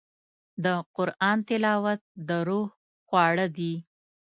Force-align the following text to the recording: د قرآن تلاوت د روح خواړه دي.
د 0.63 0.65
قرآن 0.95 1.37
تلاوت 1.47 1.99
د 2.27 2.29
روح 2.47 2.67
خواړه 3.07 3.45
دي. 3.57 3.73